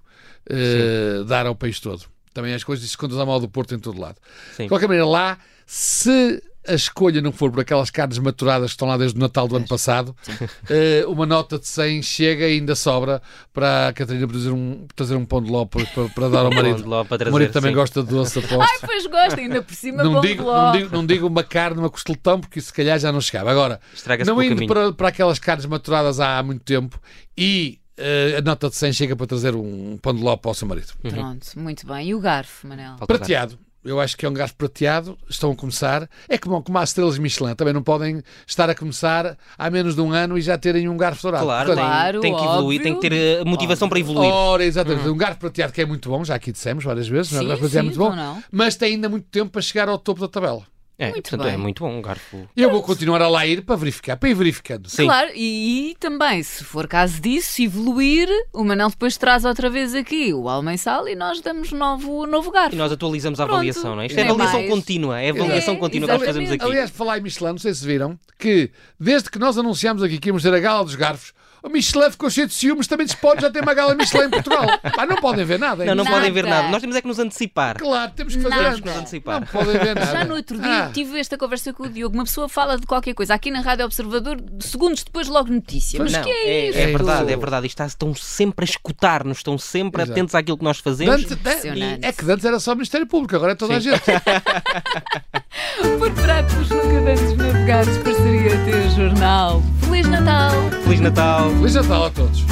eh, 0.50 1.24
dar 1.28 1.46
ao 1.46 1.56
país 1.56 1.80
todo. 1.80 2.04
Também 2.34 2.54
as 2.54 2.64
coisas, 2.64 2.96
contas 2.96 3.18
à 3.18 3.26
moda 3.26 3.42
do 3.42 3.50
Porto 3.50 3.76
em 3.76 3.80
todo 3.80 4.00
lado. 4.00 4.18
Sim. 4.56 4.64
De 4.64 4.70
qualquer 4.70 4.88
maneira, 4.88 5.08
lá, 5.08 5.38
se 5.66 6.42
a 6.68 6.74
escolha 6.74 7.22
não 7.22 7.32
for 7.32 7.52
por 7.52 7.60
aquelas 7.62 7.90
carnes 7.90 8.18
maturadas 8.18 8.68
que 8.72 8.76
estão 8.76 8.88
lá 8.88 8.98
desde 8.98 9.18
o 9.18 9.20
Natal 9.20 9.48
do 9.48 9.56
ano 9.58 9.68
passado, 9.68 10.16
eh, 10.70 11.04
uma 11.08 11.26
nota 11.26 11.60
de 11.60 11.68
100 11.68 12.02
chega 12.02 12.48
e 12.48 12.54
ainda 12.54 12.76
sobra 12.76 13.22
para 13.52 13.90
a 13.90 13.94
Catarina 13.94 14.28
trazer 14.28 14.52
um, 14.52 14.86
trazer 14.96 15.16
um 15.16 15.26
pão 15.26 15.42
de 15.42 15.52
ló 15.52 15.66
para, 15.66 15.86
para- 15.86 16.10
para 16.10 16.30
dar 16.30 16.40
ao 16.40 16.48
Um 16.48 16.50
pão 16.52 16.64
de 16.64 16.70
marido. 16.70 16.88
ló 16.90 17.04
para 17.04 17.16
O 17.16 17.18
trazer, 17.18 17.32
marido 17.34 17.52
também 17.54 17.72
sim. 17.72 17.76
gosta 17.76 18.04
de 18.04 18.10
doce, 18.10 18.40
aposto. 18.40 18.62
Ai, 18.62 18.80
pois 18.86 19.06
gosta, 19.08 19.40
ainda 19.42 19.62
por 19.62 19.74
cima 19.76 20.04
Não 20.04 20.14
pão 20.14 20.22
digo, 20.22 20.44
de 20.44 20.48
ló. 20.50 20.66
não, 20.66 20.72
digo, 20.72 20.96
não 20.96 21.06
digo 21.06 21.28
uma 21.28 21.44
carne, 21.44 21.80
uma 21.80 21.90
costeletão, 21.90 22.40
porque 22.40 22.60
isso 22.60 22.68
se 22.70 22.74
calhar 22.74 22.98
já 23.00 23.12
não 23.12 23.22
chegava. 23.22 23.52
Agora, 23.52 23.80
não 24.26 24.42
indo 24.42 24.66
para, 24.68 24.94
para 24.94 25.08
aquelas 25.10 25.40
carnes 25.40 25.66
maturadas 25.66 26.20
há 26.20 26.42
muito 26.44 26.62
tempo 26.64 27.00
e 27.38 27.80
eh, 27.98 28.36
a 28.38 28.42
nota 28.42 28.70
de 28.70 28.76
100 28.76 28.94
chega 28.94 29.16
para 29.16 29.28
trazer 29.28 29.56
um 29.56 29.98
pão 30.02 30.14
de 30.16 30.22
ló 30.24 30.36
para 30.38 30.52
o 30.52 30.54
seu 30.54 30.68
marido. 30.68 30.88
Pronto, 31.02 31.48
muito 31.60 31.86
bem. 31.86 32.10
E 32.10 32.16
o 32.16 32.20
garfo, 32.20 32.68
Manel? 32.68 32.96
Prateado. 33.06 33.58
Eu 33.86 34.00
acho 34.00 34.16
que 34.16 34.26
é 34.26 34.30
um 34.30 34.34
garfo 34.34 34.56
prateado. 34.56 35.18
Estão 35.30 35.52
a 35.52 35.56
começar. 35.56 36.10
É 36.30 36.38
como, 36.38 36.62
como 36.62 36.78
as 36.78 36.90
estrelas 36.90 37.18
Michelin. 37.18 37.56
Também 37.56 37.74
não 37.74 37.84
podem 37.84 38.22
estar 38.48 38.70
a 38.70 38.76
começar 38.76 39.38
há 39.58 39.70
menos 39.70 39.96
de 39.96 40.02
um 40.02 40.12
ano 40.12 40.38
e 40.38 40.42
já 40.42 40.58
terem 40.58 40.88
um 40.88 40.98
garfo 40.98 41.22
dourado. 41.24 41.46
Claro, 41.46 41.68
Portanto, 41.68 41.84
tem, 41.84 41.94
Claro, 41.94 42.22
tem 42.22 42.36
que 42.36 42.44
evoluir, 42.44 42.80
óbvio. 42.80 42.84
tem 42.84 42.96
que 42.96 43.02
ter 43.02 43.14
eh, 43.14 43.44
motivação 43.44 43.90
para 43.90 44.00
evoluir. 44.00 44.32
Ora, 44.32 44.64
exatamente. 44.64 45.08
Um 45.10 45.18
garfo 45.18 45.40
prateado 45.40 45.74
que 45.74 45.82
é 45.82 45.86
muito 45.86 46.10
bom, 46.10 46.24
já 46.24 46.36
aqui 46.36 46.52
dissemos 46.52 46.84
várias 46.84 47.08
vezes. 47.08 47.32
não 47.32 47.40
é? 47.40 47.42
Sim, 47.42 47.46
um 47.46 47.50
garfo 47.50 47.62
prateado 47.62 47.88
é 50.98 51.06
muito. 51.12 51.18
É, 51.18 51.22
portanto, 51.22 51.48
é 51.48 51.52
bem. 51.52 51.58
muito 51.60 51.84
bom 51.84 51.92
um 51.92 52.02
garfo. 52.02 52.48
E 52.56 52.62
eu 52.62 52.70
vou 52.70 52.82
continuar 52.84 53.22
a 53.22 53.28
lá 53.28 53.46
ir 53.46 53.64
para 53.64 53.76
verificar, 53.76 54.16
para 54.18 54.30
ir 54.30 54.34
verificando. 54.34 54.90
Sim. 54.90 55.06
Claro, 55.06 55.32
e, 55.36 55.92
e 55.92 55.96
também, 56.00 56.42
se 56.44 56.64
for 56.64 56.88
caso 56.88 57.20
disso, 57.22 57.62
evoluir, 57.62 58.28
o 58.54 58.64
Manel 58.64 58.90
depois 58.90 59.18
traz 59.18 59.44
outra 59.46 59.70
vez 59.70 59.94
aqui 59.96 60.34
o 60.34 60.48
almensal 60.48 61.08
e 61.08 61.16
nós 61.16 61.42
damos 61.42 61.72
novo, 61.72 62.26
novo 62.28 62.52
garfo. 62.52 62.76
E 62.76 62.78
nós 62.78 62.92
atualizamos 62.92 63.40
a 63.40 63.44
Pronto. 63.46 63.56
avaliação, 63.56 63.96
não 63.96 64.02
é? 64.02 64.06
Isto 64.08 64.20
é 64.20 64.24
Nem 64.24 64.32
avaliação 64.32 64.60
mais. 64.60 64.72
contínua, 64.72 65.20
é 65.22 65.30
avaliação 65.30 65.74
É, 65.74 65.78
contínua 65.78 66.08
que 66.08 66.14
nós 66.18 66.26
fazemos 66.26 66.52
aqui. 66.52 66.66
Aliás, 66.66 66.90
falar 66.92 67.18
em 67.18 67.22
Michelin, 67.22 67.52
não 67.52 67.58
sei 67.58 67.74
se 67.74 67.86
viram, 67.86 68.18
que 68.38 68.72
desde 69.00 69.30
que 69.30 69.40
nós 69.40 69.58
anunciámos 69.58 70.04
aqui 70.04 70.18
que 70.20 70.30
íamos 70.30 70.44
ter 70.44 70.54
a 70.54 70.60
gala 70.60 70.84
dos 70.84 70.96
garfos, 70.96 71.34
o 71.64 71.70
Michelin 71.70 72.12
ficou 72.12 72.30
cheio 72.30 72.46
de 72.48 72.54
ciúmes, 72.54 72.88
também 72.88 73.08
se 73.08 73.16
pode 73.18 73.42
já 73.42 73.50
ter 73.50 73.62
uma 73.64 73.74
gala 73.74 73.96
Michelin 73.96 74.26
em 74.26 74.30
Portugal. 74.30 74.66
Pá, 74.96 75.06
não 75.06 75.16
podem 75.16 75.46
ver 75.46 75.58
nada. 75.58 75.84
é 75.84 75.88
Não, 75.88 75.96
não 75.96 76.04
isso? 76.04 76.14
podem 76.14 76.32
ver 76.32 76.44
Nada. 76.44 76.56
nada. 76.64 76.72
Nós 76.72 76.82
temos 76.82 76.96
é 76.96 77.02
que 77.02 77.08
nos 77.08 77.20
antecipar. 77.20 77.78
Claro, 77.78 78.12
temos 78.16 78.36
que 78.36 78.42
fazer 78.42 78.56
Nada. 78.56 78.68
antes. 78.70 78.82
Temos 78.82 78.82
que 78.82 78.90
nos 78.90 78.98
antecipar. 79.00 79.40
Não 79.40 79.48
podem 79.48 79.80
ver 79.80 79.96
nada. 79.96 80.12
Já 80.12 80.26
no 80.26 80.36
outro 80.36 80.60
dia 80.60 80.84
Ah, 80.86 80.90
tive 80.94 81.20
esta 81.20 81.38
conversa 81.38 81.72
com 81.74 81.84
o 81.84 81.90
Diogo. 81.90 82.14
Uma 82.16 82.26
pessoa 82.26 82.50
fala 82.50 82.78
de 82.78 82.86
qualquer 82.86 83.14
coisa 83.14 83.34
aqui 83.34 83.50
na 83.50 83.62
Rádio 83.62 83.86
Observador, 83.86 84.38
segundos 84.60 85.04
depois, 85.04 85.28
logo 85.28 85.50
notícia. 85.52 86.00
Mas 86.02 86.12
não, 86.12 86.22
que 86.24 86.30
é, 86.30 86.70
isso? 86.70 86.78
é 86.80 86.86
verdade, 86.88 87.24
é 87.28 87.32
isso? 87.32 87.40
verdade. 87.40 87.68
Isto 87.68 87.76
está- 87.76 87.86
estão 87.88 88.14
sempre 88.14 88.64
a 88.64 88.68
escutar-nos, 88.70 89.38
estão 89.38 89.58
sempre 89.58 90.02
Exato. 90.02 90.12
atentos 90.12 90.36
àquilo 90.36 90.58
que 90.58 90.64
nós 90.64 90.80
fazemos. 90.80 91.16
Antes- 91.16 91.32
Impressionante. 91.32 92.06
é 92.06 92.12
que 92.12 92.30
antes 92.32 92.46
era 92.46 92.60
só 92.60 92.72
o 92.74 92.76
Ministério 92.76 93.08
Público, 93.08 93.36
agora 93.36 93.54
é 93.54 93.56
toda 93.56 93.78
a 93.78 93.82
Sim. 93.82 93.92
gente. 93.92 94.04
Por 95.98 96.12
pratos 96.12 96.70
nunca 96.70 97.02
dantes 97.02 97.38
navegados, 97.38 97.98
parceria 98.00 98.50
ter 98.66 98.90
jornal. 98.92 99.62
Feliz 99.82 100.08
Natal! 100.08 100.52
Feliz 100.84 101.00
Natal! 101.00 101.53
Feliz 101.60 101.76
Natal 101.76 102.06
a 102.06 102.10
todos. 102.10 102.44